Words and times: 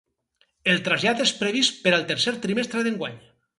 El 0.73 0.81
trasllat 0.87 1.21
és 1.27 1.35
previst 1.43 1.79
per 1.85 1.95
al 1.99 2.09
tercer 2.13 2.35
trimestre 2.49 2.85
d’enguany. 2.89 3.25